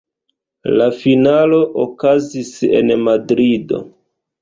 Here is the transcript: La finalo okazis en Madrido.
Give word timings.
La 0.81 0.87
finalo 1.01 1.61
okazis 1.85 2.53
en 2.81 2.93
Madrido. 3.07 3.87